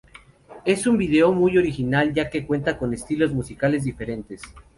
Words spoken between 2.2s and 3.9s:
que cuenta con estilos musicales